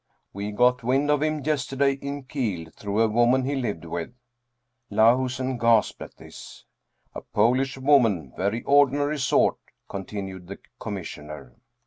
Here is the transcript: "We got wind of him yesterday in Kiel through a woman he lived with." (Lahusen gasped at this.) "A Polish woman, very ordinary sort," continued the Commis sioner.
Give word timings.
"We 0.33 0.51
got 0.51 0.81
wind 0.83 1.11
of 1.11 1.21
him 1.21 1.41
yesterday 1.41 1.93
in 1.93 2.23
Kiel 2.23 2.71
through 2.75 3.01
a 3.01 3.07
woman 3.07 3.45
he 3.45 3.53
lived 3.55 3.85
with." 3.85 4.11
(Lahusen 4.91 5.59
gasped 5.59 6.01
at 6.01 6.17
this.) 6.17 6.65
"A 7.13 7.21
Polish 7.21 7.77
woman, 7.77 8.33
very 8.35 8.63
ordinary 8.63 9.19
sort," 9.19 9.57
continued 9.87 10.47
the 10.47 10.57
Commis 10.79 11.05
sioner. 11.17 11.53